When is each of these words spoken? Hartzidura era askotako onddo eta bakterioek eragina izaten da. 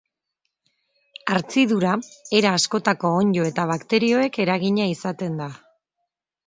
Hartzidura 1.33 1.91
era 2.39 2.55
askotako 2.61 3.13
onddo 3.21 3.47
eta 3.51 3.67
bakterioek 3.75 4.43
eragina 4.47 4.91
izaten 4.99 5.43
da. 5.45 5.55